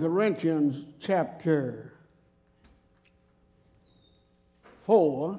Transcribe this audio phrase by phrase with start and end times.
[0.00, 1.92] Corinthians chapter
[4.84, 5.38] 4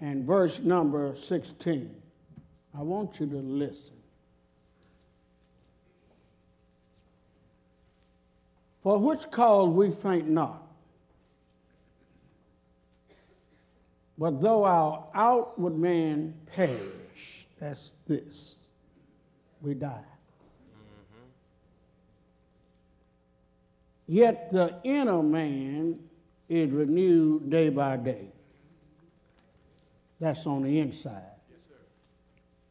[0.00, 1.94] and verse number 16.
[2.76, 3.94] I want you to listen.
[8.82, 10.66] For which cause we faint not,
[14.18, 18.56] but though our outward man perish, that's this,
[19.60, 20.02] we die.
[24.06, 25.98] Yet the inner man
[26.48, 28.28] is renewed day by day.
[30.20, 31.22] That's on the inside.
[31.50, 31.74] Yes, sir.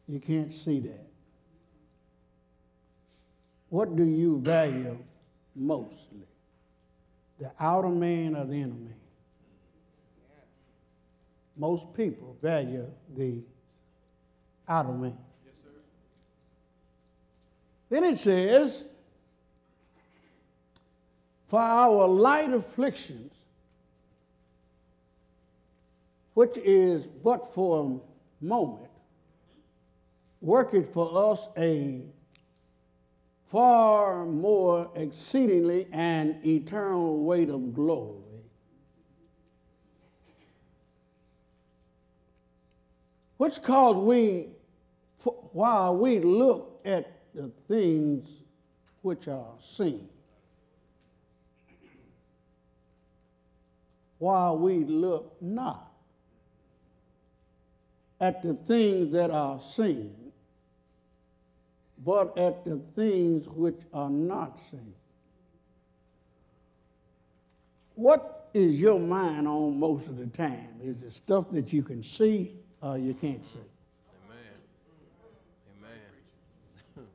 [0.08, 1.06] You can't see that.
[3.68, 4.98] What do you value
[5.54, 6.26] mostly?
[7.38, 8.94] The outer man or the inner man?
[11.56, 13.42] Most people value the
[14.68, 15.16] outer man.
[15.44, 15.68] Yes, sir.
[17.88, 18.86] Then it says,
[21.46, 23.32] For our light afflictions,
[26.34, 28.00] which is but for
[28.40, 28.90] a moment,
[30.40, 32.02] worketh for us a
[33.46, 38.22] far more exceedingly and eternal weight of glory.
[43.36, 44.48] Which cause we,
[45.52, 48.28] while we look at the things
[49.02, 50.08] which are seen,
[54.18, 55.92] while we look not
[58.20, 60.14] at the things that are seen,
[62.04, 64.94] but at the things which are not seen.
[67.94, 70.68] What is your mind on most of the time?
[70.82, 73.58] Is it stuff that you can see or you can't see?
[74.28, 74.38] Amen.
[75.82, 77.06] Amen.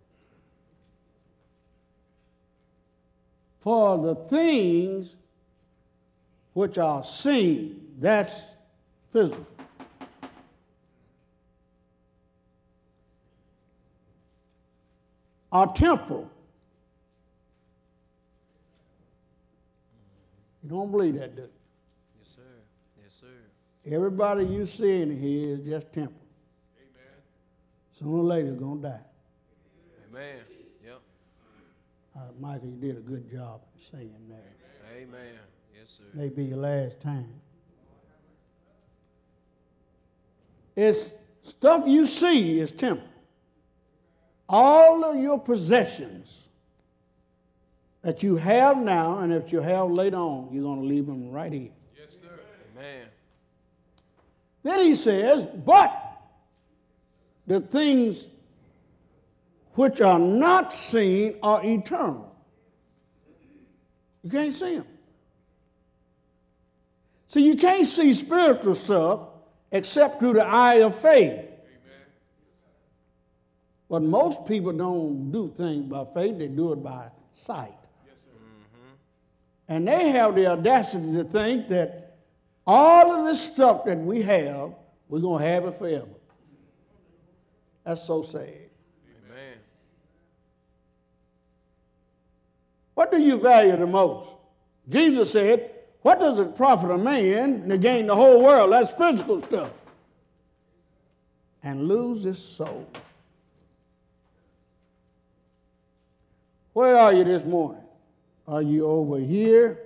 [3.59, 5.15] For the things
[6.53, 8.41] which are seen, that's
[9.11, 9.47] physical.
[15.51, 16.29] Are temporal.
[20.63, 21.49] You don't believe that, do you?
[22.19, 22.41] Yes, sir.
[23.03, 23.93] Yes, sir.
[23.93, 26.21] Everybody you see in here is just temporal.
[26.77, 27.13] Amen.
[27.91, 29.01] Sooner or later, going to die.
[30.09, 30.39] Amen.
[30.85, 31.01] Yep.
[32.15, 34.53] Uh, Michael, you did a good job in saying that.
[34.95, 35.33] Amen.
[35.33, 35.50] Sir.
[36.13, 37.33] May be your last time.
[40.75, 41.13] It's
[41.43, 43.07] stuff you see is temporal.
[44.47, 46.49] All of your possessions
[48.01, 51.31] that you have now and that you have later on, you're going to leave them
[51.31, 51.69] right here.
[51.97, 52.39] Yes, sir.
[52.75, 53.07] Amen.
[54.63, 55.97] Then he says, but
[57.47, 58.27] the things
[59.73, 62.35] which are not seen are eternal.
[64.23, 64.87] You can't see them.
[67.31, 69.21] See, you can't see spiritual stuff
[69.71, 71.31] except through the eye of faith.
[71.31, 71.47] Amen.
[73.89, 77.71] But most people don't do things by faith, they do it by sight.
[78.05, 78.27] Yes, sir.
[79.69, 82.17] And they have the audacity to think that
[82.67, 84.73] all of this stuff that we have,
[85.07, 86.09] we're going to have it forever.
[87.85, 88.43] That's so sad.
[88.43, 89.57] Amen.
[92.93, 94.35] What do you value the most?
[94.89, 98.71] Jesus said, What does it profit a man to gain the whole world?
[98.71, 99.71] That's physical stuff.
[101.63, 102.87] And lose his soul.
[106.73, 107.83] Where are you this morning?
[108.47, 109.79] Are you over here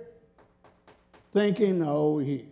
[1.32, 2.46] thinking or over here?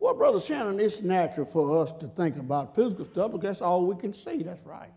[0.00, 3.86] Well, Brother Shannon, it's natural for us to think about physical stuff because that's all
[3.86, 4.42] we can see.
[4.42, 4.92] That's right.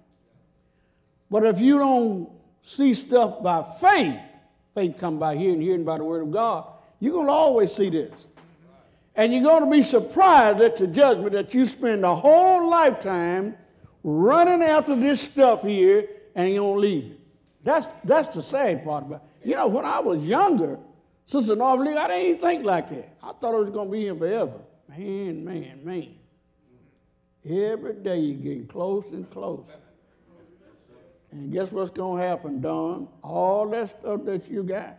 [1.30, 2.30] But if you don't
[2.62, 4.37] see stuff by faith,
[4.78, 6.68] faith come by hearing, hearing by the word of God,
[7.00, 8.28] you're going to always see this.
[9.16, 13.58] And you're going to be surprised at the judgment that you spend a whole lifetime
[14.04, 17.20] running after this stuff here and you don't leave it.
[17.64, 19.50] That's, that's the sad part about it.
[19.50, 20.78] You know, when I was younger,
[21.26, 23.18] Sister North League, I didn't even think like that.
[23.24, 24.60] I thought it was going to be here forever.
[24.90, 26.14] Man, man, man.
[27.44, 29.74] Every day you're getting closer and closer.
[31.32, 33.08] And guess what's going to happen, Don?
[33.22, 34.98] All that stuff that you got,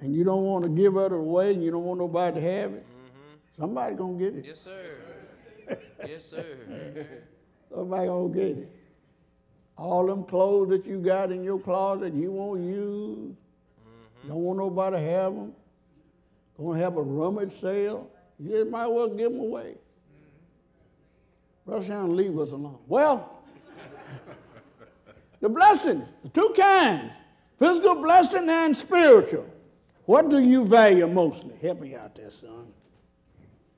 [0.00, 2.74] and you don't want to give it away, and you don't want nobody to have
[2.74, 3.60] it, mm-hmm.
[3.60, 4.44] somebody going to get it.
[4.46, 5.78] Yes, sir.
[6.06, 7.06] yes, sir.
[7.74, 8.70] Somebody going to get it.
[9.76, 14.28] All them clothes that you got in your closet you won't use, mm-hmm.
[14.28, 15.52] don't want nobody to have them,
[16.56, 18.08] going to have a rummage sale,
[18.38, 19.74] you just might as well give them away.
[19.74, 21.70] Mm-hmm.
[21.70, 22.78] Brother Shannon, leave us alone.
[22.86, 23.33] Well,
[25.44, 27.12] The blessings, the two kinds
[27.58, 29.46] physical blessing and spiritual.
[30.06, 31.54] What do you value mostly?
[31.60, 32.72] Help me out there, son.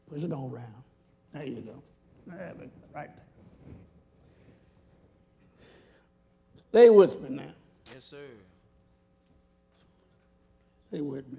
[0.09, 0.85] Push it on around.
[1.33, 1.83] There you go.
[2.29, 2.71] There we go.
[2.95, 3.25] Right there.
[6.71, 7.53] Stay with me now.
[7.93, 8.17] Yes, sir.
[10.87, 11.39] Stay with me.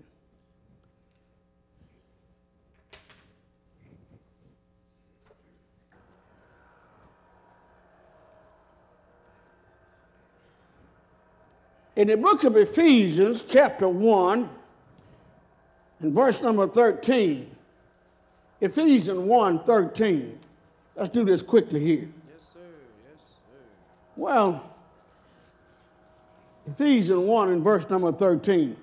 [11.98, 14.48] In the book of Ephesians, chapter 1,
[16.00, 17.50] and verse number 13,
[18.62, 20.40] Ephesians 1 13.
[20.96, 22.08] Let's do this quickly here.
[22.28, 22.60] Yes, sir.
[23.10, 23.58] Yes, sir.
[24.16, 24.76] Well,
[26.68, 28.78] Ephesians 1 and verse number 13.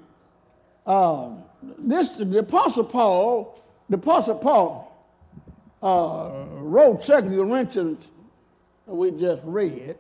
[0.85, 1.31] Uh,
[1.79, 5.07] this, the Apostle Paul, the Apostle Paul
[5.85, 8.11] uh, wrote Second Corinthians
[8.89, 9.99] that we just read.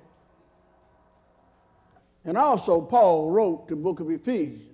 [2.25, 4.71] And also Paul wrote the book of Ephesians.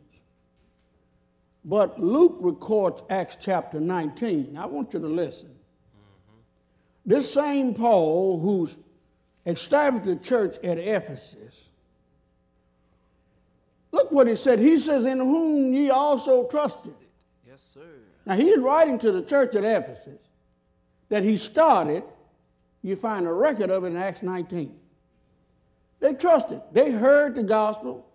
[1.64, 4.56] But Luke records Acts chapter 19.
[4.56, 5.54] I want you to listen.
[7.04, 8.76] This same Paul who's
[9.46, 11.70] established the church at Ephesus.
[13.92, 14.58] Look what he said.
[14.58, 16.94] He says, In whom ye also trusted.
[17.46, 17.80] Yes, sir.
[18.24, 20.20] Now he's writing to the church at Ephesus
[21.08, 22.04] that he started.
[22.82, 24.74] You find a record of it in Acts 19.
[26.00, 26.62] They trusted.
[26.72, 28.06] They heard the gospel.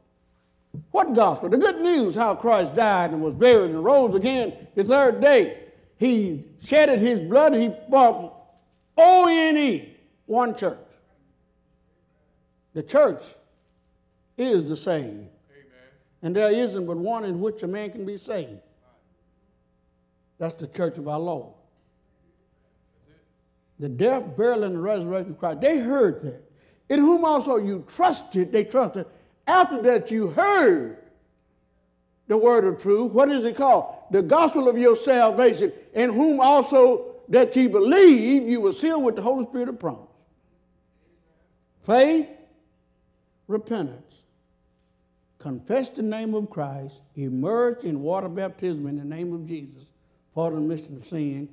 [0.91, 1.49] What gospel?
[1.49, 5.63] The good news how Christ died and was buried and rose again the third day.
[5.97, 8.33] He shedded his blood and he bought
[8.97, 9.95] O-N-E,
[10.25, 10.77] one church.
[12.73, 13.23] The church
[14.37, 15.27] is the saved.
[16.21, 18.59] And there isn't but one in which a man can be saved.
[20.37, 21.53] That's the church of our Lord.
[23.79, 25.61] The death, burial, and the resurrection of Christ.
[25.61, 26.44] They heard that.
[26.89, 29.05] In whom also you trusted, they trusted.
[29.47, 30.97] After that, you heard
[32.27, 33.11] the word of truth.
[33.11, 33.95] What is it called?
[34.11, 39.15] The gospel of your salvation, in whom also that ye believe, you were sealed with
[39.15, 40.09] the Holy Spirit of promise.
[41.85, 42.27] Faith,
[43.47, 44.23] repentance,
[45.39, 49.85] confess the name of Christ, immerse in water baptism in the name of Jesus
[50.33, 51.49] for the remission of sin.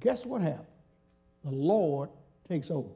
[0.00, 0.66] Guess what happened?
[1.44, 2.10] The Lord
[2.48, 2.88] takes over.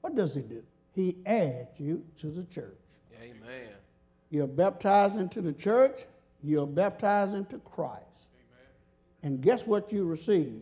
[0.00, 0.62] What does he do?
[0.92, 2.78] He adds you to the church.
[3.20, 3.68] Amen.
[4.30, 6.06] You're baptized into the church,
[6.42, 8.04] you're baptized into Christ.
[8.34, 8.66] Amen.
[9.22, 10.60] And guess what you receive?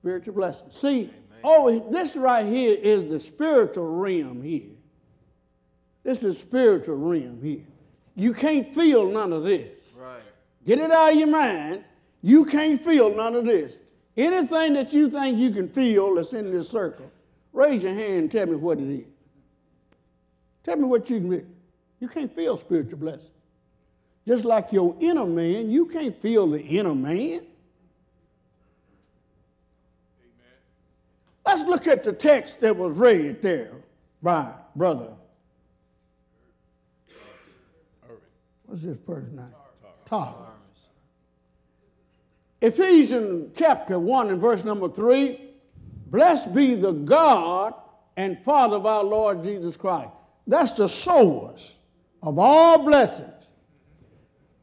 [0.00, 0.68] Spiritual blessing.
[0.70, 1.10] See,
[1.44, 4.70] oh, this right here is the spiritual realm here.
[6.02, 7.64] This is spiritual realm here.
[8.14, 9.78] You can't feel none of this.
[9.96, 10.20] Right.
[10.66, 11.84] Get it out of your mind.
[12.20, 13.78] You can't feel none of this.
[14.16, 17.10] Anything that you think you can feel that's in this circle,
[17.52, 19.06] raise your hand and tell me what it is.
[20.64, 21.54] Tell me what you can.
[22.00, 23.30] You can't feel spiritual blessing.
[24.26, 27.42] Just like your inner man, you can't feel the inner man.
[31.46, 33.72] Let's look at the text that was read there
[34.22, 35.14] by brother.
[38.66, 39.44] What's his first name?
[40.06, 40.48] Thomas.
[42.62, 45.50] Ephesians chapter 1 and verse number 3
[46.06, 47.74] Blessed be the God
[48.16, 50.10] and Father of our Lord Jesus Christ.
[50.46, 51.76] That's the source
[52.22, 53.50] of all blessings.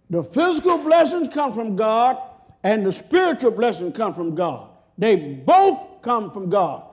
[0.09, 2.17] The physical blessings come from God,
[2.63, 4.69] and the spiritual blessings come from God.
[4.97, 6.85] They both come from God.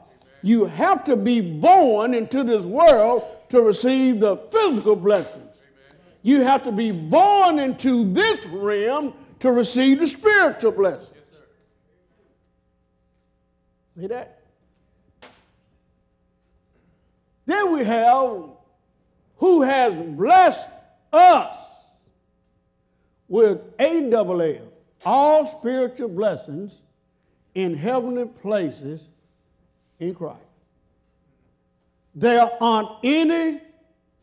[0.43, 5.45] You have to be born into this world to receive the physical blessings.
[6.23, 11.13] You have to be born into this realm to receive the spiritual blessings.
[13.99, 14.43] See that?
[17.47, 18.45] Then we have
[19.37, 20.69] who has blessed
[21.13, 21.57] us
[23.29, 24.73] with A double L,
[25.05, 26.81] all spiritual blessings
[27.55, 29.09] in heavenly places
[29.99, 30.41] in Christ.
[32.15, 33.61] There aren't any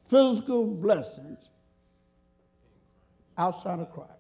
[0.08, 1.38] physical blessings
[3.38, 4.13] outside of Christ.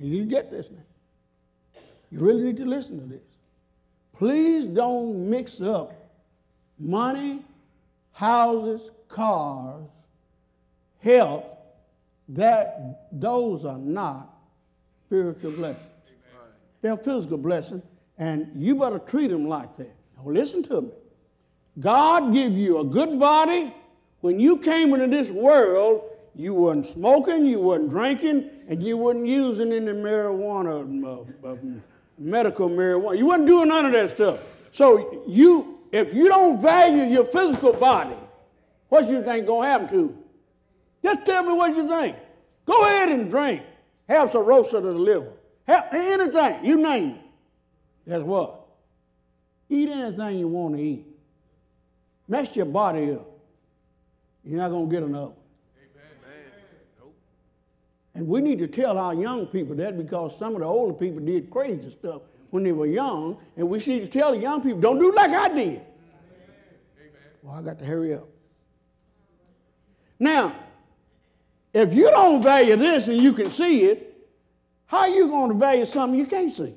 [0.00, 1.82] You need to get this now.
[2.10, 3.20] You really need to listen to this.
[4.16, 5.92] Please don't mix up
[6.78, 7.44] money,
[8.12, 9.84] houses, cars,
[11.00, 11.44] health.
[12.30, 14.34] That those are not
[15.06, 15.86] spiritual blessings.
[16.80, 17.82] They're physical blessings,
[18.18, 19.94] and you better treat them like that.
[20.16, 20.90] Now listen to me.
[21.78, 23.74] God give you a good body.
[24.20, 29.26] When you came into this world, you wasn't smoking, you wasn't drinking, and you wasn't
[29.26, 31.56] using any marijuana, uh, uh,
[32.18, 33.18] medical marijuana.
[33.18, 34.40] You wasn't doing none of that stuff.
[34.70, 38.16] So you if you don't value your physical body,
[38.88, 40.18] what you think gonna happen to you?
[41.02, 42.16] Just tell me what you think.
[42.66, 43.62] Go ahead and drink.
[44.08, 45.32] Have cirrhosis of the liver.
[45.66, 47.20] Have anything, you name it.
[48.08, 48.66] Guess what?
[49.68, 51.06] Eat anything you want to eat.
[52.26, 53.26] Mess your body up.
[54.44, 55.32] You're not gonna get enough.
[58.20, 58.28] Amen.
[58.28, 61.20] And we need to tell our young people that because some of the older people
[61.20, 64.80] did crazy stuff when they were young, and we need to tell the young people,
[64.80, 65.82] don't do like I did.
[67.42, 68.28] Well, I got to hurry up.
[70.18, 70.54] Now,
[71.72, 74.28] if you don't value this and you can see it,
[74.86, 76.62] how are you going to value something you can't see?
[76.64, 76.74] Amen.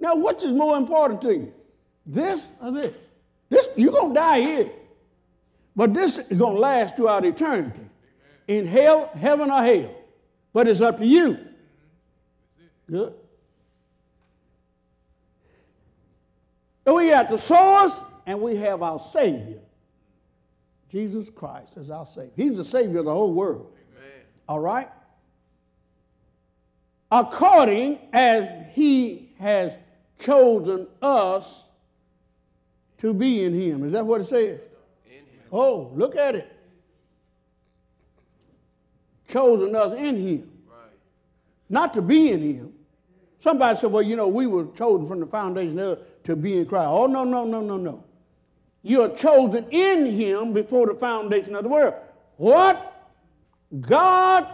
[0.00, 1.54] Now, which is more important to you?
[2.04, 2.92] This or this?
[3.48, 4.70] This you're gonna die here.
[5.76, 7.82] But this is gonna last throughout eternity.
[8.48, 9.94] In hell, heaven or hell.
[10.52, 11.38] But it's up to you.
[12.88, 13.14] Good.
[16.84, 19.60] So we got the source and we have our Savior.
[20.90, 22.32] Jesus Christ is our Savior.
[22.36, 23.72] He's the Savior of the whole world.
[23.96, 24.10] Amen.
[24.48, 24.90] All right?
[27.10, 29.72] According as he has
[30.18, 31.64] chosen us
[32.98, 33.84] to be in him.
[33.84, 34.60] Is that what it says?
[35.06, 35.42] In him.
[35.50, 36.50] Oh, look at it.
[39.32, 40.90] Chosen us in him, Right.
[41.70, 42.74] not to be in him.
[43.38, 46.66] Somebody said, well, you know, we were chosen from the foundation of to be in
[46.66, 46.88] Christ.
[46.90, 48.04] Oh, no, no, no, no, no.
[48.82, 51.94] You're chosen in him before the foundation of the world.
[52.36, 53.10] What?
[53.80, 54.46] God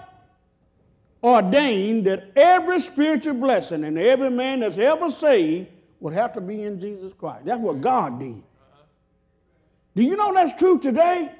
[1.23, 5.67] ordained that every spiritual blessing and every man that's ever saved
[5.99, 7.45] would have to be in Jesus Christ.
[7.47, 8.41] That's what God did.
[9.97, 11.33] Do you know that's true today?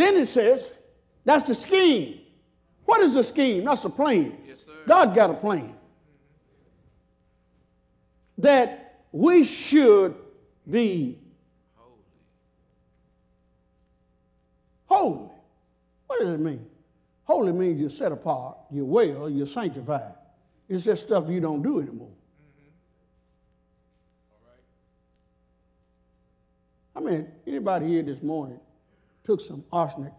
[0.00, 0.72] Then it says,
[1.26, 2.20] that's the scheme.
[2.86, 3.64] What is the scheme?
[3.64, 4.34] That's the plan.
[4.48, 4.72] Yes, sir.
[4.86, 5.74] God got a plan.
[8.38, 10.14] That we should
[10.68, 11.18] be
[11.76, 11.92] Holy.
[14.86, 15.30] holy.
[16.06, 16.64] What does it mean?
[17.24, 20.14] Holy means you're set apart, you're well, you're sanctified.
[20.66, 22.08] It's just stuff you don't do anymore.
[22.48, 22.70] Mm-hmm.
[26.96, 27.10] All right.
[27.12, 28.60] I mean, anybody here this morning
[29.24, 30.12] took some arsenic?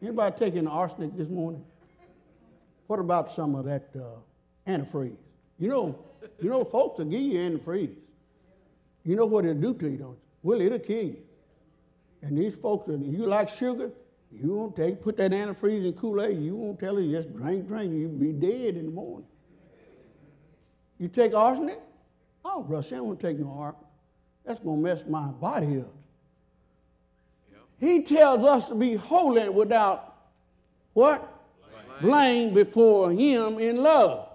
[0.00, 1.64] Anybody taking arsenic this morning?
[2.86, 5.16] What about some of that uh, antifreeze?
[5.58, 5.98] You know,
[6.40, 7.94] you know, folks will give you antifreeze.
[9.04, 10.20] You know what it'll do to you, don't you?
[10.42, 11.16] Well, it'll kill you.
[12.22, 13.90] And these folks, you like sugar,
[14.30, 17.92] you won't take, put that antifreeze in Kool-Aid, you won't tell you just drink, drink,
[17.92, 19.26] you'll be dead in the morning.
[20.98, 21.80] You take arsenic?
[22.44, 23.86] Oh, brother, I don't take no arsenic.
[24.44, 25.94] That's going to mess my body up.
[27.80, 30.16] He tells us to be holy and without
[30.92, 31.34] what?
[32.00, 34.28] Blame before him in love.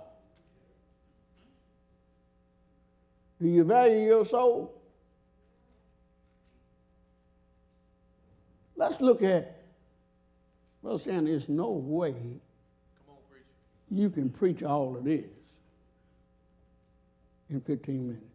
[3.41, 4.73] Do you value your soul?
[8.75, 9.61] Let's look at,
[10.81, 13.45] well, saying there's no way Come on, preacher.
[13.91, 15.25] you can preach all of this
[17.49, 18.32] in 15 minutes.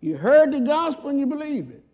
[0.00, 1.84] You heard the gospel and you believed it.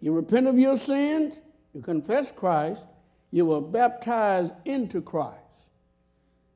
[0.00, 1.40] You repent of your sins,
[1.74, 2.84] you confess Christ,
[3.30, 5.36] you were baptized into Christ.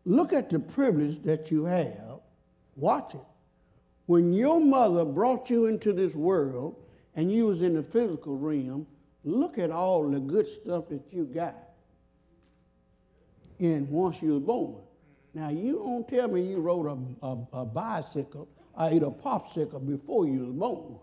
[0.04, 2.20] Look at the privilege that you have.
[2.76, 3.20] Watch it.
[4.06, 6.76] When your mother brought you into this world
[7.16, 8.86] and you was in the physical realm,
[9.24, 11.56] look at all the good stuff that you got.
[13.60, 14.76] And once you was born.
[15.32, 19.86] Now you don't tell me you rode a, a, a bicycle or ate a popsicle
[19.86, 20.98] before you was born.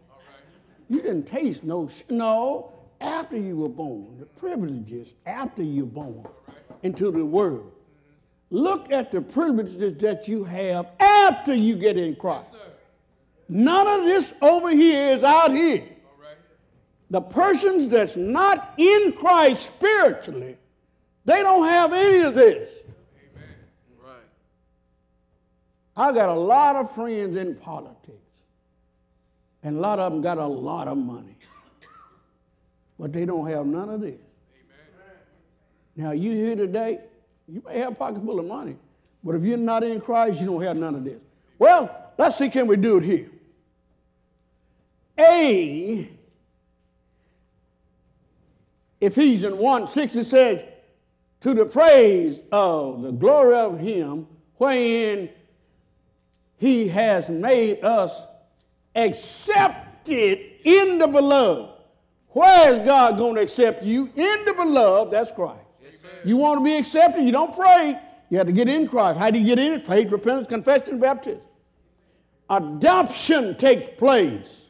[0.90, 4.18] You didn't taste no sh- no after you were born.
[4.20, 6.28] The privileges after you're born
[6.84, 7.72] into the world.
[8.50, 12.54] Look at the privileges that you have after you get in Christ.
[13.48, 15.84] None of this over here is out here.
[17.10, 20.58] The persons that's not in Christ spiritually,
[21.26, 22.72] they don't have any of this.
[23.36, 23.50] Amen.
[24.02, 24.14] Right.
[26.02, 28.18] I got a lot of friends in politics,
[29.62, 31.38] and a lot of them got a lot of money,
[32.98, 34.16] but they don't have none of this.
[34.16, 35.16] Amen.
[35.96, 37.02] Now, you here today,
[37.48, 38.78] you may have a pocket full of money,
[39.24, 41.20] but if you're not in Christ, you don't have none of this.
[41.60, 43.30] Well, let's see, can we do it here?
[45.20, 46.10] A,
[49.00, 50.62] Ephesians 1 6, it says,
[51.42, 54.26] to the praise of the glory of Him,
[54.58, 55.30] wherein
[56.62, 58.24] He has made us
[58.96, 61.72] accepted In the beloved.
[62.30, 64.06] Where is God going to accept you?
[64.16, 65.60] In the beloved, that's Christ.
[65.84, 66.08] Yes, sir.
[66.24, 68.00] You want to be accepted, you don't pray.
[68.30, 69.18] You have to get in Christ.
[69.18, 69.88] How do you get in it?
[69.88, 71.42] Faith, repentance, confession, baptism.
[72.48, 74.70] Adoption takes place.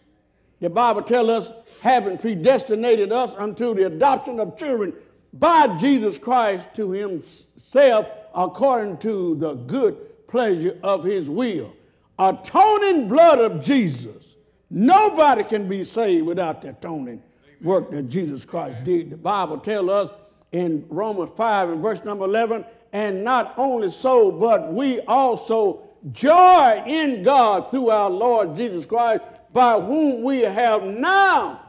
[0.62, 4.94] The Bible tells us, having predestinated us unto the adoption of children
[5.34, 11.76] by Jesus Christ to himself according to the good pleasure of his will.
[12.22, 14.36] Atoning blood of Jesus.
[14.70, 17.24] Nobody can be saved without the atoning
[17.62, 19.10] work that Jesus Christ did.
[19.10, 20.12] The Bible tells us
[20.52, 22.64] in Romans 5 and verse number 11,
[22.94, 29.24] and not only so, but we also joy in God through our Lord Jesus Christ,
[29.52, 31.60] by whom we have now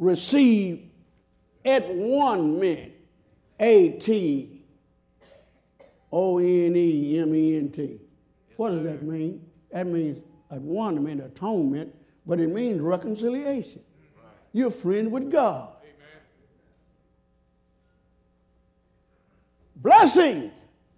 [0.00, 0.82] received
[1.64, 3.00] at one minute
[3.60, 4.64] A T
[6.10, 8.00] O N E M E N T.
[8.56, 9.46] What does that mean?
[9.72, 11.94] That means at one minute atonement,
[12.26, 13.82] but it means reconciliation.
[14.52, 15.70] You're a friend with God.
[19.76, 20.52] Blessings.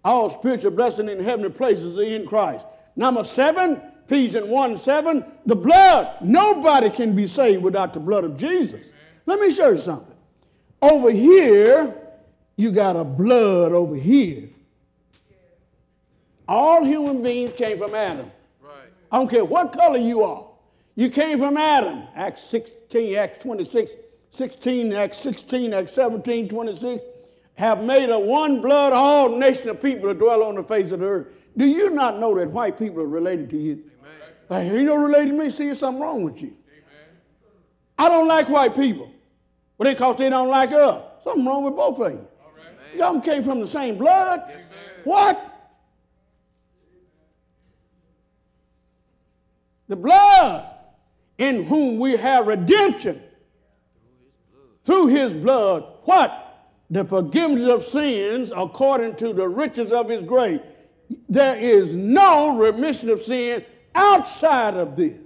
[0.05, 2.67] All spiritual blessing in heavenly places are in Christ.
[2.95, 6.17] Number seven, Ephesians 1 7, the blood.
[6.21, 8.87] Nobody can be saved without the blood of Jesus.
[9.25, 10.15] Let me show you something.
[10.83, 11.97] Over here,
[12.57, 14.51] you got a blood over here.
[16.47, 18.31] All human beings came from Adam.
[19.11, 20.47] I don't care what color you are.
[20.97, 22.05] You came from Adam.
[22.15, 23.93] Acts 16, Acts 26,
[24.31, 27.03] 16, Acts 16, Acts 17, 26.
[27.57, 31.01] Have made a one blood all nation of people to dwell on the face of
[31.01, 31.35] the earth.
[31.57, 33.85] Do you not know that white people are related to you?
[34.01, 34.13] Amen.
[34.49, 35.51] Like, you know related to me?
[35.51, 36.57] See, there's something wrong with you.
[36.69, 37.17] Amen.
[37.97, 39.13] I don't like white people.
[39.79, 41.03] But because they don't like us.
[41.23, 42.19] Something wrong with both of you.
[42.19, 42.97] All right.
[42.97, 44.43] Y'all came from the same blood.
[44.49, 44.75] Yes, sir.
[45.05, 45.54] What?
[49.89, 50.67] The blood
[51.39, 53.21] in whom we have redemption
[54.85, 55.85] through his blood.
[56.03, 56.41] What?
[56.91, 60.61] The forgiveness of sins according to the riches of his grace.
[61.29, 65.21] There is no remission of sin outside of this.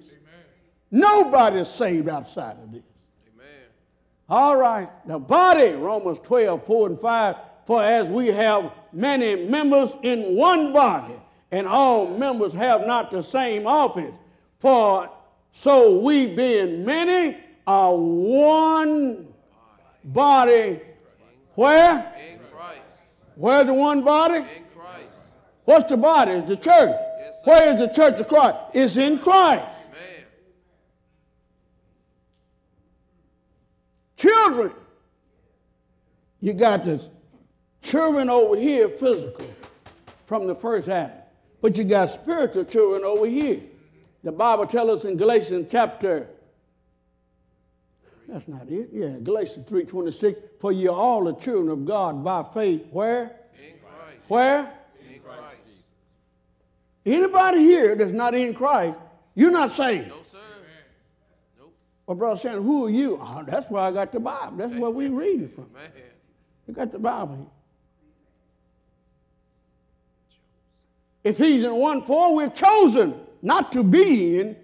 [0.91, 2.83] Nobody is saved outside of this.
[3.35, 3.67] Amen.
[4.29, 4.89] All right.
[5.07, 7.37] The body, Romans 12, 4 and 5.
[7.67, 11.15] For as we have many members in one body,
[11.51, 14.13] and all members have not the same office,
[14.59, 15.11] for
[15.53, 19.29] so we being many are one
[20.05, 20.81] body.
[21.55, 22.15] Where?
[22.31, 22.81] In Christ.
[23.35, 24.37] Where's the one body?
[24.37, 25.27] In Christ.
[25.65, 26.33] What's the body?
[26.33, 26.97] It's the church.
[27.19, 27.41] Yes.
[27.45, 28.57] Where is the church of Christ?
[28.75, 29.65] It's in Christ.
[29.89, 30.25] Amen.
[34.17, 34.73] Children.
[36.41, 37.05] You got the
[37.83, 39.47] children over here, physical,
[40.27, 41.17] from the first Adam.
[41.61, 43.61] But you got spiritual children over here.
[44.25, 46.29] The Bible tells us in Galatians chapter,
[48.27, 48.91] that's not it.
[48.93, 52.87] Yeah, Galatians 3.26, for you're all the children of God by faith.
[52.91, 53.37] Where?
[53.55, 54.19] In Christ.
[54.29, 54.73] Where?
[55.09, 55.85] In Christ.
[57.07, 58.99] Anybody here that's not in Christ,
[59.35, 60.09] you're not saved.
[60.09, 60.39] No, sir.
[61.59, 61.75] Nope.
[62.07, 63.19] Well, Brother Shannon, who are you?
[63.23, 64.57] Oh, that's why I got the Bible.
[64.57, 65.73] That's where we read it from.
[65.73, 65.91] Man.
[66.67, 67.47] You got the Bible here.
[71.33, 74.57] Ephesians 1 4, we're chosen not to be in,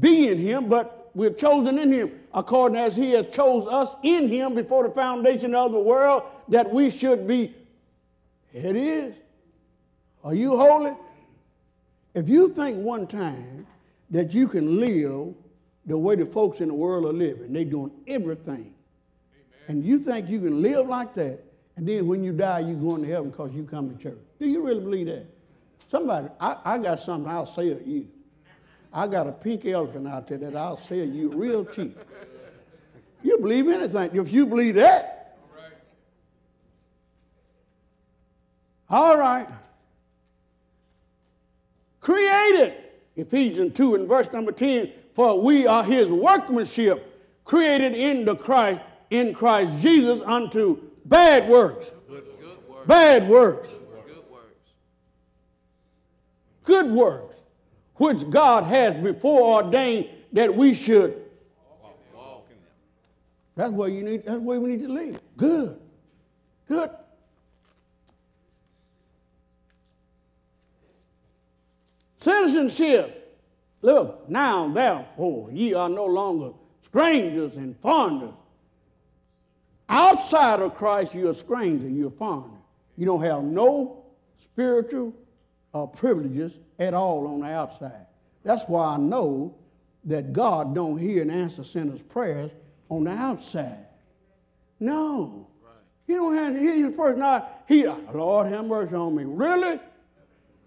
[0.00, 4.28] be in him, but we're chosen in him, according as he has chose us in
[4.28, 7.54] him before the foundation of the world, that we should be.
[8.52, 9.14] It is.
[10.22, 10.96] Are you holy?
[12.14, 13.66] If you think one time
[14.10, 15.34] that you can live
[15.86, 18.74] the way the folks in the world are living, they're doing everything
[19.68, 21.44] and you think you can live like that,
[21.76, 24.18] and then when you die, you're going to heaven because you come to church.
[24.40, 25.26] Do you really believe that?
[25.88, 28.08] Somebody, I, I got something I'll sell you.
[28.92, 31.98] I got a pink elephant out there that I'll sell you real cheap.
[33.22, 34.10] You believe anything.
[34.14, 35.36] If you believe that,
[38.90, 39.48] all right.
[42.00, 42.74] Created,
[43.16, 47.04] Ephesians 2 and verse number 10, for we are his workmanship,
[47.44, 51.92] created in the Christ, in Christ Jesus unto bad works.
[52.08, 52.86] Good, good works.
[52.86, 53.68] Bad works.
[56.68, 57.34] Good works,
[57.94, 61.18] which God has before ordained that we should.
[63.56, 65.18] That's where you need, that's where we need to live.
[65.38, 65.80] Good.
[66.68, 66.90] Good.
[72.18, 73.40] Citizenship.
[73.80, 76.52] Look, now therefore ye are no longer
[76.82, 78.34] strangers and foreigners.
[79.88, 82.58] Outside of Christ, you're a stranger, you're a foreigner.
[82.98, 84.04] You don't have no
[84.36, 85.14] spiritual
[85.74, 88.06] uh, privileges at all on the outside.
[88.42, 89.54] That's why I know
[90.04, 92.50] that God don't hear and answer sinners' prayers
[92.88, 93.86] on the outside.
[94.80, 95.48] No.
[95.62, 95.72] Right.
[96.06, 97.62] You don't have to hear his person out.
[97.66, 99.24] He, Lord, have mercy on me.
[99.24, 99.78] Really?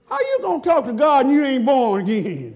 [0.10, 2.26] How you gonna talk to God and you ain't born again?
[2.26, 2.56] Amen.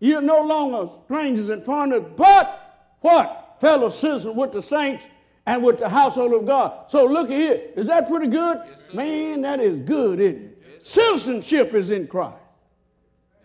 [0.00, 3.56] You're no longer strangers and foreigners, but what?
[3.60, 5.08] Fellow citizens with the saints
[5.46, 6.90] and with the household of God.
[6.90, 7.60] So look at here.
[7.76, 8.58] Is that pretty good?
[8.66, 8.94] Yes, sir.
[8.94, 10.82] Man, that is good, isn't it?
[10.82, 12.36] Citizenship is in Christ.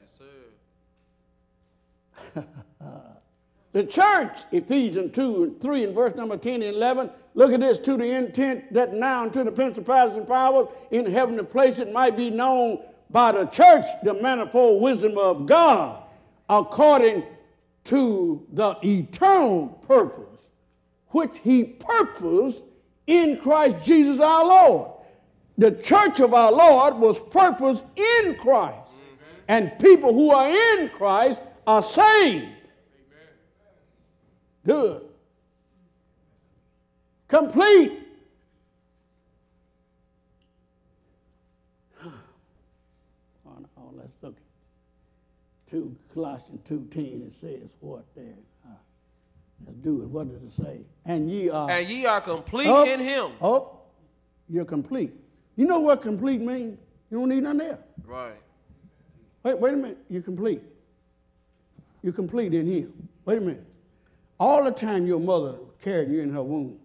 [0.02, 0.22] Yes,
[2.36, 2.46] sir.
[3.72, 7.78] The church, Ephesians 2 and 3 and verse number 10 and 11, look at this,
[7.80, 12.18] to the intent that now unto the principalities and powers in heavenly places it might
[12.18, 12.82] be known
[13.12, 16.02] by the church the manifold wisdom of God,
[16.50, 17.24] according
[17.86, 20.29] to the eternal purpose
[21.10, 22.64] which he purposed
[23.08, 24.92] in Christ Jesus our Lord.
[25.58, 28.78] The church of our Lord was purposed in Christ.
[29.48, 32.48] And people who are in Christ are saved.
[34.66, 35.04] Good.
[37.28, 37.94] Complete.
[43.82, 44.36] Oh, let's look.
[45.70, 47.24] Two Colossians two ten.
[47.28, 48.36] It says what there?
[49.66, 50.08] Let's do it.
[50.08, 50.82] What does it say?
[51.06, 51.70] And ye are.
[51.70, 53.32] And ye are complete up, in him.
[53.42, 53.88] Up.
[54.50, 55.14] You're complete.
[55.56, 56.78] You know what complete means?
[57.10, 57.80] You don't need nothing there.
[58.06, 58.34] Right.
[59.44, 59.98] Wait, wait a minute.
[60.10, 60.62] You're complete.
[62.02, 63.10] You're complete in Him.
[63.26, 63.66] Wait a minute.
[64.40, 66.80] All the time your mother carried you in her womb,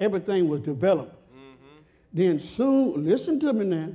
[0.00, 1.14] everything was developed.
[1.32, 1.82] Mm-hmm.
[2.12, 3.92] Then soon, listen to me now.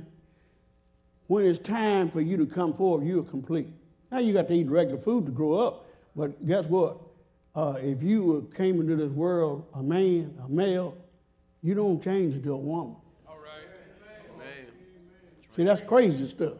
[1.26, 3.68] When it's time for you to come forward, you are complete.
[4.10, 6.98] Now you got to eat regular food to grow up, but guess what?
[7.54, 10.96] Uh, if you came into this world a man, a male,
[11.62, 12.96] you don't change into a woman.
[13.28, 13.62] All right.
[14.34, 14.66] Amen.
[15.54, 16.58] See, that's crazy stuff.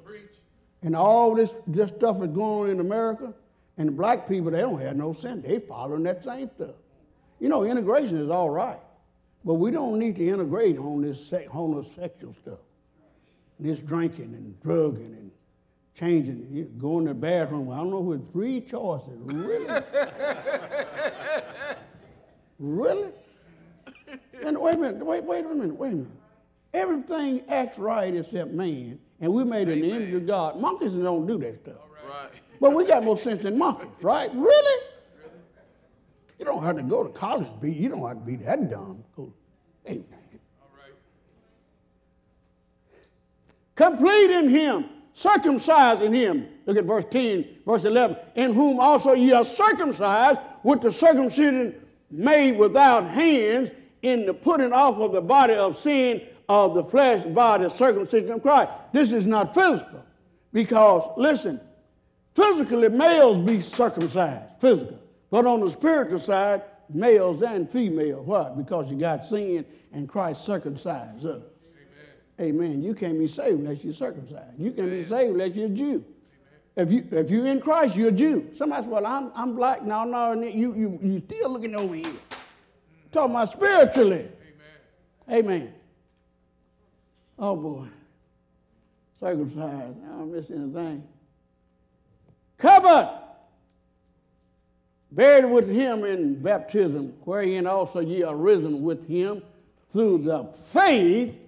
[0.82, 3.32] And all this, this stuff is going on in America,
[3.78, 5.46] and the black people, they don't have no sense.
[5.46, 6.76] They following that same stuff.
[7.40, 8.80] You know, integration is all right,
[9.44, 12.58] but we don't need to integrate on this sex, homosexual stuff.
[13.58, 15.30] This drinking and drugging and
[15.94, 17.70] changing, you going to the bathroom.
[17.70, 19.16] I don't know with three choices.
[19.20, 19.66] Really?
[22.58, 23.10] really?
[24.42, 26.12] And wait a minute, wait, wait a minute, wait a minute.
[26.72, 30.60] Everything acts right except man, and we made in the image of God.
[30.60, 31.76] Monkeys don't do that stuff.
[32.06, 32.30] Right.
[32.60, 34.30] But we got more sense than monkeys, right?
[34.34, 34.82] Really?
[36.38, 38.70] You don't have to go to college to be, you don't have to be that
[38.70, 39.04] dumb.
[39.16, 39.32] Go,
[39.86, 40.04] amen.
[43.74, 46.48] Complete in him, circumcised in him.
[46.66, 48.16] Look at verse 10, verse 11.
[48.36, 51.74] In whom also ye are circumcised with the circumcision
[52.14, 53.70] made without hands
[54.02, 58.30] in the putting off of the body of sin of the flesh by the circumcision
[58.30, 58.70] of Christ.
[58.92, 60.04] This is not physical
[60.52, 61.60] because, listen,
[62.34, 65.00] physically males be circumcised, physical.
[65.30, 68.26] But on the spiritual side, males and females.
[68.26, 68.56] What?
[68.56, 71.42] Because you got sin and Christ circumcised us.
[72.40, 72.82] Amen.
[72.82, 74.58] You can't be saved unless you're circumcised.
[74.58, 76.04] You can't be saved unless you're a Jew.
[76.76, 78.50] If you if you're in Christ, you're a Jew.
[78.54, 82.12] Somebody says, "Well, I'm I'm black." No, no, you you you still looking over here.
[83.12, 84.28] talking about spiritually.
[85.28, 85.44] Amen.
[85.44, 85.74] Amen.
[87.38, 87.86] Oh boy,
[89.20, 89.98] circumcised.
[90.04, 91.06] I don't miss anything.
[92.58, 93.20] Covered,
[95.12, 99.42] buried with him in baptism, wherein also ye are risen with him
[99.90, 101.40] through the faith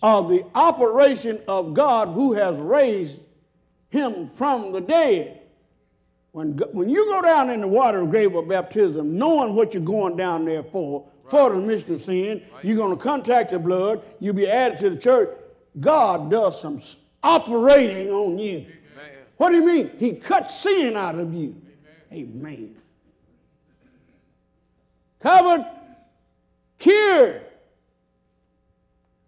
[0.00, 3.20] of the operation of God who has raised
[3.90, 5.40] him from the dead.
[6.32, 9.82] When, when you go down in the water of grave of baptism, knowing what you're
[9.82, 14.04] going down there for, for the remission of sin, you're going to contact the blood,
[14.20, 15.30] you'll be added to the church.
[15.80, 16.80] God does some
[17.22, 18.58] operating on you.
[18.58, 18.70] Amen.
[19.36, 19.90] What do you mean?
[19.98, 21.60] He cut sin out of you.
[22.12, 22.76] Amen.
[25.20, 25.66] Covered,
[26.78, 27.42] cured.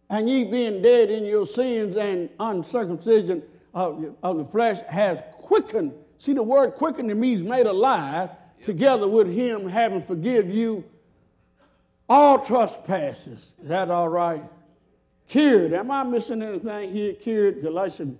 [0.08, 3.42] And ye being dead in your sins and uncircumcision
[3.74, 5.94] of, of the flesh has quickened.
[6.18, 8.30] See, the word quickened means made alive,
[8.62, 10.84] together with him having forgive you
[12.08, 13.52] all trespasses.
[13.62, 14.42] Is that all right?
[15.28, 15.72] Cured.
[15.72, 17.12] Am I missing anything here?
[17.14, 17.62] Cured.
[17.62, 18.18] Galatians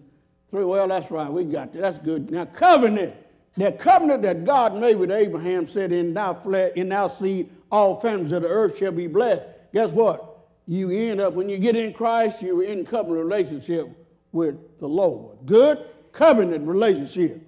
[0.49, 0.65] 3.
[0.65, 1.31] Well, that's right.
[1.31, 1.83] We got that.
[1.83, 2.31] That's good.
[2.31, 3.15] Now, covenant.
[3.57, 8.01] That covenant that God made with Abraham said, In thy flesh, in thy seed, all
[8.01, 9.43] families of the earth shall be blessed.
[9.75, 10.25] Guess what?
[10.67, 13.89] You end up, when you get in Christ, you're in covenant relationship
[14.33, 15.39] with the Lord.
[15.47, 15.79] Good?
[16.13, 17.41] Covenant relationship.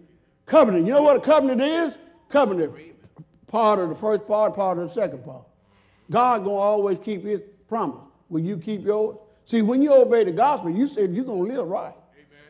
[0.46, 0.86] Covenant.
[0.86, 1.96] You know what a covenant is?
[2.28, 2.74] Covenant.
[3.46, 5.44] Part of the first part, part of the second part.
[6.10, 8.04] God gonna always keep his promise.
[8.28, 9.16] Will you keep yours?
[9.44, 11.94] See, when you obey the gospel, you said you're gonna live right.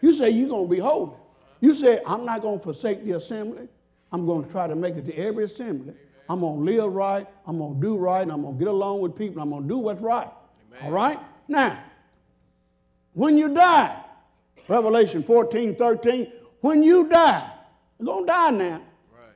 [0.03, 1.16] You say you're to be holy.
[1.61, 3.68] You say, I'm not to forsake the assembly.
[4.11, 5.95] I'm to try to make it to every assembly.
[6.29, 7.27] I'm going to live right.
[7.47, 8.23] I'm to do right.
[8.23, 9.40] And I'm to get along with people.
[9.40, 10.29] I'm to do what's right.
[10.83, 11.18] All right?
[11.47, 11.79] Now,
[13.14, 13.97] when you die,
[14.68, 17.51] Revelation 14, 13, when you die,
[17.98, 18.83] you're going to die now.
[19.12, 19.35] Right.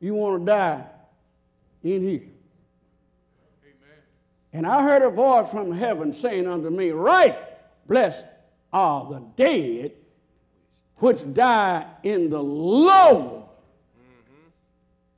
[0.00, 0.84] You want to die
[1.82, 2.22] in here.
[3.64, 3.98] Amen.
[4.52, 7.36] And I heard a voice from heaven saying unto me, Right,
[7.86, 8.26] blessed
[8.72, 9.92] are the dead
[10.96, 13.42] which die in the Lord.
[13.42, 14.48] Mm-hmm.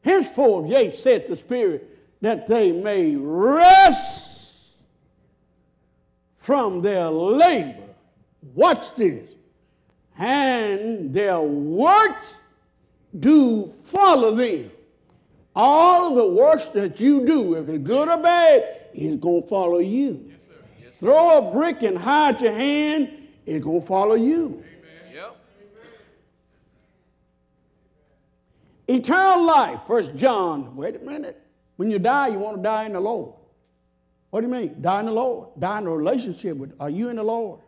[0.02, 1.90] Henceforth, yea, said the Spirit,
[2.22, 4.70] that they may rest
[6.38, 7.93] from their labor.
[8.54, 9.35] Watch this.
[10.18, 12.37] And their works
[13.18, 14.70] do follow them.
[15.57, 19.48] All of the works that you do, if it's good or bad, it's going to
[19.48, 20.33] follow you.
[20.92, 23.11] Throw a brick and hide your hand,
[23.46, 24.62] it's going to follow you.
[25.12, 25.37] Yep.
[28.88, 30.76] Eternal life, First John.
[30.76, 31.40] Wait a minute.
[31.76, 33.35] When you die, you want to die in the Lord.
[34.30, 34.80] What do you mean?
[34.80, 35.48] Die in the Lord.
[35.59, 36.74] Die in a relationship with.
[36.80, 37.61] Are you in the Lord?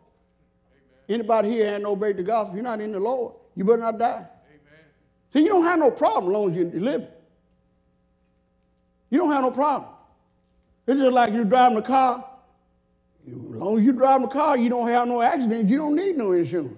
[1.09, 2.55] Anybody here no obeyed the gospel?
[2.55, 3.33] You're not in the Lord.
[3.55, 4.25] You better not die.
[4.25, 4.85] Amen.
[5.31, 7.07] See, you don't have no problem as long as you're living.
[9.09, 9.91] You don't have no problem.
[10.85, 12.25] It's just like you're driving a car.
[13.25, 15.69] As long as you're driving a car, you don't have no accident.
[15.69, 16.77] You don't need no insurance.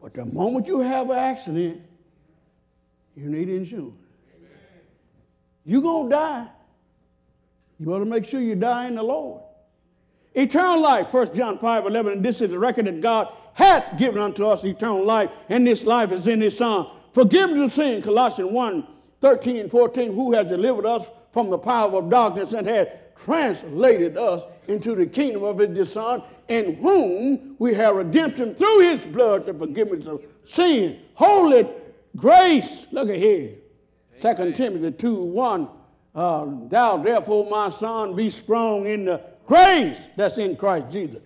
[0.00, 1.82] But the moment you have an accident,
[3.14, 3.94] you need insurance.
[5.64, 6.48] You're going to die.
[7.78, 9.42] You better make sure you die in the Lord.
[10.34, 14.20] Eternal life, 1 John 5 11, and this is the record that God hath given
[14.20, 16.86] unto us eternal life, and this life is in his Son.
[17.12, 18.86] Forgiveness of sin, Colossians 1
[19.20, 24.16] 13 and 14, who has delivered us from the power of darkness and has translated
[24.16, 29.46] us into the kingdom of his Son, in whom we have redemption through his blood,
[29.46, 31.00] the forgiveness of sin.
[31.14, 31.68] Holy
[32.16, 33.56] grace, look at here.
[34.20, 35.68] 2 Timothy 2 1.
[36.12, 41.20] Uh, Thou therefore, my son, be strong in the grace that's in Christ Jesus.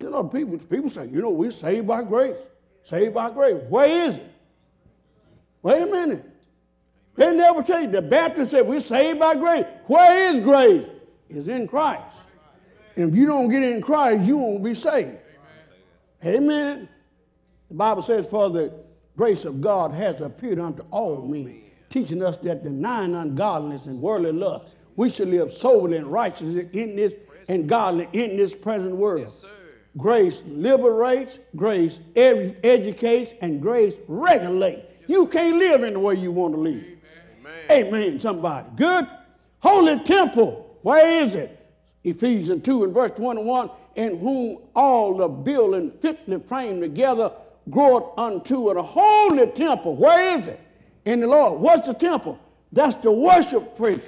[0.00, 2.36] You know, people, people say, you know, we're saved by grace.
[2.82, 3.62] Saved by grace.
[3.68, 4.32] Where is it?
[5.62, 6.24] Wait a minute.
[7.14, 7.88] They never tell you.
[7.88, 9.64] The Baptist said, we're saved by grace.
[9.86, 10.88] Where is grace?
[11.30, 12.16] It's in Christ.
[12.96, 15.18] And if you don't get in Christ, you won't be saved.
[16.24, 16.88] Amen.
[17.68, 18.72] The Bible says, For the
[19.16, 24.32] grace of God has appeared unto all men, teaching us that denying ungodliness and worldly
[24.32, 27.14] lust, we should live soberly and righteously in this
[27.48, 29.30] and godly in this present world.
[29.32, 29.48] Sir.
[29.96, 34.86] Grace liberates, grace ed- educates, and grace regulates.
[35.06, 36.84] You can't live in the way you want to live.
[37.70, 37.86] Amen.
[37.86, 38.68] Amen, somebody.
[38.76, 39.08] Good.
[39.60, 40.76] Holy temple.
[40.82, 41.54] Where is it?
[42.04, 47.32] Ephesians 2 and verse 21, in whom all the building fitly framed together
[47.70, 49.96] groweth unto a holy temple.
[49.96, 50.60] Where is it?
[51.04, 51.60] In the Lord.
[51.60, 52.38] What's the temple?
[52.70, 54.00] That's the worship place.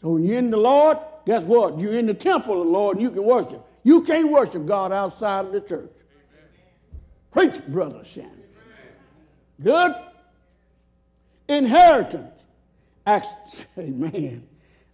[0.00, 1.78] So when you're in the Lord, guess what?
[1.78, 3.62] You're in the temple of the Lord and you can worship.
[3.82, 5.90] You can't worship God outside of the church.
[7.30, 8.32] Preach, brother Shannon.
[9.62, 9.94] Good
[11.46, 12.44] inheritance.
[13.06, 14.48] Acts, amen.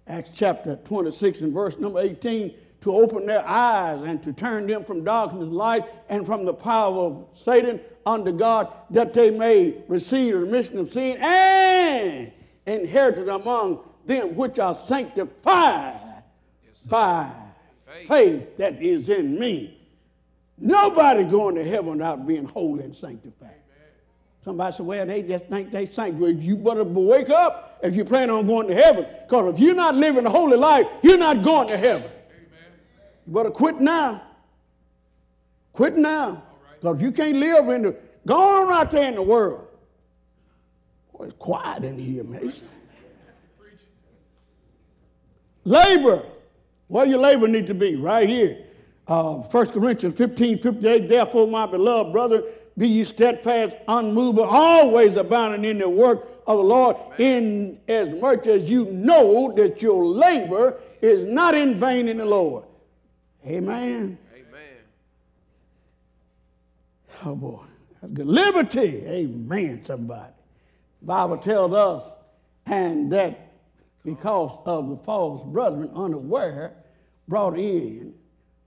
[0.08, 4.84] Acts chapter 26 and verse number 18 to open their eyes and to turn them
[4.84, 9.82] from darkness to light and from the power of Satan unto God, that they may
[9.86, 12.32] receive the remission of sin and
[12.66, 16.03] inherited among them which are sanctified
[16.82, 17.30] by
[17.86, 18.08] Faith.
[18.08, 19.78] faith that is in me.
[20.58, 23.50] Nobody going to heaven without being holy and sanctified.
[24.44, 26.34] Somebody said, well, they just think they sanctuary.
[26.34, 29.06] You better wake up if you plan on going to heaven.
[29.26, 32.10] Because if you're not living a holy life, you're not going to heaven.
[33.26, 34.22] You better quit now.
[35.72, 36.42] Quit now.
[36.78, 39.66] Because if you can't live in the, go on out there in the world.
[41.12, 42.68] Boy, it's quiet in here, Mason.
[45.64, 46.22] Labor.
[46.94, 47.96] Where your labor need to be?
[47.96, 48.56] Right here.
[49.08, 52.44] Uh, 1 Corinthians 15, 58, therefore, my beloved brother,
[52.78, 58.46] be ye steadfast, unmovable, always abounding in the work of the Lord, in as much
[58.46, 62.64] as you know that your labor is not in vain in the Lord.
[63.44, 64.16] Amen.
[64.32, 64.76] Amen.
[67.24, 67.64] Oh boy,
[68.00, 68.28] that's good.
[68.28, 70.32] Liberty, amen, somebody.
[71.02, 72.14] Bible tells us,
[72.66, 73.50] and that
[74.04, 76.76] because of the false brethren unaware
[77.28, 78.14] brought in,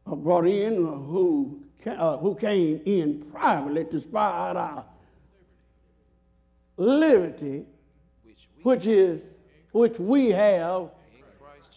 [0.05, 4.85] uh, brought in uh, who, uh, who came in privately to spy out our
[6.77, 7.65] liberty,
[8.63, 9.23] Which is,
[9.71, 10.89] which we have,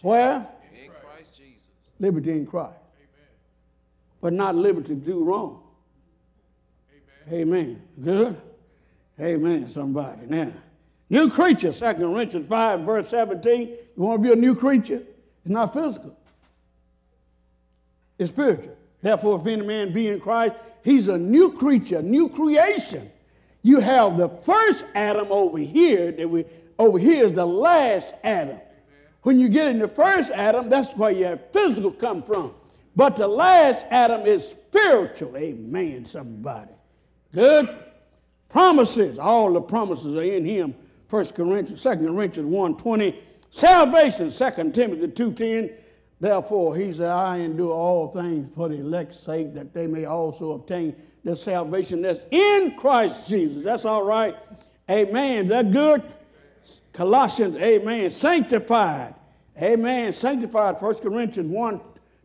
[0.01, 0.47] where?
[0.73, 1.69] In Christ Jesus.
[1.99, 2.77] Liberty in Christ.
[4.19, 5.63] But not liberty to do wrong.
[7.31, 7.81] Amen.
[8.01, 8.39] Good?
[9.19, 10.25] Amen, somebody.
[10.27, 10.51] Now,
[11.09, 13.67] new creature, 2 Corinthians 5, verse 17.
[13.69, 15.03] You want to be a new creature?
[15.43, 16.15] It's not physical,
[18.21, 18.77] it's spiritual.
[19.01, 20.53] Therefore, if any man be in Christ,
[20.83, 23.11] he's a new creature, new creation.
[23.63, 26.45] You have the first Adam over here, that we
[26.77, 28.59] over here is the last Adam.
[29.23, 32.53] When you get in the first Adam, that's where your physical come from.
[32.95, 35.35] But the last Adam is spiritual.
[35.37, 36.71] Amen, somebody.
[37.33, 37.69] Good?
[38.49, 39.17] Promises.
[39.17, 40.75] All the promises are in him.
[41.09, 43.19] 1 Corinthians, 2 Corinthians 1 20.
[43.49, 45.73] Salvation, 2 Timothy 2.10.
[46.21, 50.51] Therefore, he said, I endure all things for the elect's sake, that they may also
[50.51, 53.63] obtain the salvation that's in Christ Jesus.
[53.63, 54.37] That's all right.
[54.87, 55.45] Amen.
[55.45, 56.03] Is that good?
[56.93, 58.11] Colossians, amen.
[58.11, 59.15] Sanctified.
[59.59, 60.13] Amen.
[60.13, 60.79] Sanctified.
[60.79, 61.81] 1 Corinthians 1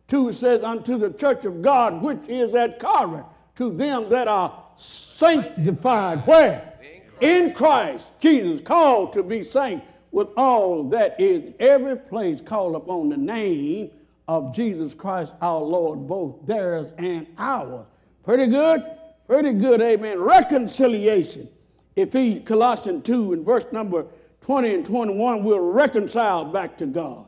[0.07, 4.63] 2 says, Unto the church of God which is at Corinth, to them that are
[4.75, 6.19] sanctified.
[6.27, 6.73] Where?
[6.81, 7.23] In Christ.
[7.23, 8.05] In Christ.
[8.19, 9.83] Jesus called to be saint
[10.17, 13.91] with all that is every place called upon the name
[14.27, 17.85] of Jesus Christ our Lord, both theirs and ours.
[18.23, 18.83] Pretty good?
[19.27, 20.19] Pretty good, amen.
[20.19, 21.47] Reconciliation.
[21.95, 24.07] If he, Colossians 2 and verse number
[24.41, 27.27] 20 and 21, we're reconciled back to God.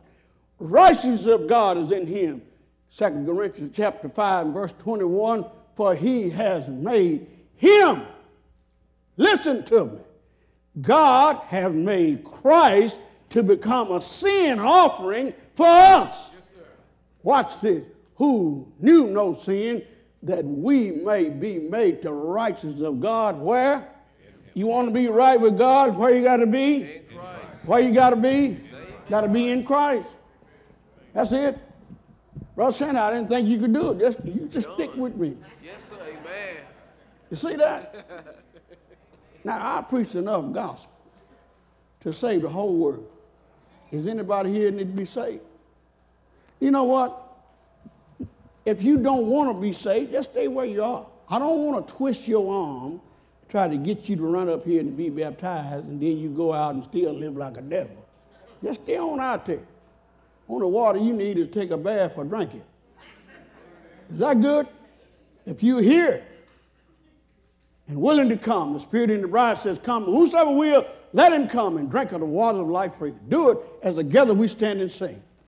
[0.58, 2.42] Righteousness of God is in him.
[2.98, 8.02] 2 Corinthians chapter 5 and verse 21, for he has made him,
[9.16, 10.00] listen to me,
[10.82, 16.32] God has made Christ to become a sin offering for us.
[16.36, 16.54] Yes,
[17.24, 17.84] Watch this.
[18.16, 19.84] Who knew no sin,
[20.24, 23.40] that we may be made the righteousness of God.
[23.40, 23.88] Where?
[24.54, 25.96] You want to be right with God?
[25.96, 27.04] Where you got to be?
[27.66, 28.58] Where you got to be?
[29.10, 30.10] Got to be in Christ.
[31.14, 31.58] That's it.
[32.56, 34.00] Brother Santa, I didn't think you could do it.
[34.00, 34.76] Just, you just Done.
[34.76, 35.38] stick with me.
[35.64, 35.96] Yes, sir.
[36.02, 36.64] Amen.
[37.30, 38.36] You see that?
[39.44, 40.92] now, I preach enough gospel
[42.02, 43.08] to save the whole world.
[43.92, 45.42] Is anybody here need to be saved?
[46.60, 47.26] You know what?
[48.66, 51.06] If you don't want to be saved, just stay where you are.
[51.30, 53.02] I don't want to twist your arm,
[53.48, 56.54] try to get you to run up here and be baptized, and then you go
[56.54, 58.06] out and still live like a devil.
[58.64, 59.64] Just stay on out there.
[60.48, 62.66] Only water you need is take a bath or drink it.
[64.12, 64.68] Is that good?
[65.46, 66.26] If you're here
[67.90, 71.48] and willing to come, the Spirit in the bride says, Come, whosoever will, let him
[71.48, 73.18] come and drink of the water of life freely.
[73.28, 75.22] Do it as together we stand and sing.